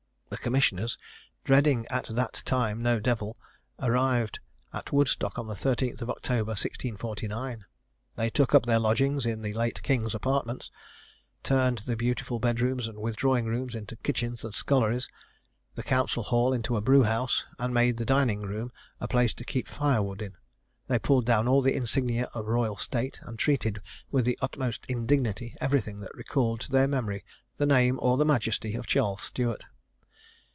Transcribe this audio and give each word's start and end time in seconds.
The 0.31 0.37
commissioners, 0.37 0.97
dreading 1.43 1.85
at 1.89 2.05
that 2.05 2.41
time 2.45 2.81
no 2.81 3.01
devil, 3.01 3.37
arrived 3.81 4.39
at 4.71 4.93
Woodstock 4.93 5.37
on 5.37 5.45
the 5.47 5.55
13th 5.55 6.01
of 6.01 6.09
October 6.09 6.51
1649. 6.51 7.65
They 8.15 8.29
took 8.29 8.55
up 8.55 8.65
their 8.65 8.79
lodgings 8.79 9.25
in 9.25 9.41
the 9.41 9.53
late 9.53 9.83
King's 9.83 10.15
apartments 10.15 10.71
turned 11.43 11.79
the 11.79 11.97
beautiful 11.97 12.39
bed 12.39 12.61
rooms 12.61 12.87
and 12.87 12.97
withdrawing 12.99 13.45
rooms 13.45 13.75
into 13.75 13.97
kitchens 13.97 14.45
and 14.45 14.55
sculleries 14.55 15.09
the 15.75 15.83
council 15.83 16.23
hall 16.23 16.53
into 16.53 16.77
a 16.77 16.81
brewhouse, 16.81 17.43
and 17.59 17.73
made 17.73 17.97
the 17.97 18.05
dining 18.05 18.39
room 18.41 18.71
a 19.01 19.09
place 19.09 19.33
to 19.33 19.43
keep 19.43 19.67
firewood 19.67 20.21
in. 20.21 20.37
They 20.87 20.97
pulled 20.97 21.25
down 21.25 21.49
all 21.49 21.61
the 21.61 21.75
insignia 21.75 22.29
of 22.33 22.47
royal 22.47 22.77
state, 22.77 23.19
and 23.23 23.37
treated 23.37 23.81
with 24.11 24.23
the 24.23 24.39
utmost 24.41 24.85
indignity 24.87 25.57
everything 25.59 25.99
that 25.99 26.15
recalled 26.15 26.61
to 26.61 26.71
their 26.71 26.87
memory 26.87 27.25
the 27.57 27.65
name 27.65 27.99
or 28.01 28.15
the 28.15 28.25
majesty 28.25 28.75
of 28.75 28.87
Charles 28.87 29.21
Stuart. 29.21 29.65